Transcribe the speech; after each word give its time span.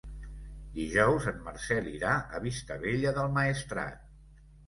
Dijous 0.77 1.27
en 1.31 1.37
Marcel 1.49 1.91
irà 1.91 2.15
a 2.37 2.41
Vistabella 2.45 3.13
del 3.19 3.31
Maestrat. 3.39 4.03